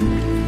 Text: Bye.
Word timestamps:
Bye. 0.00 0.39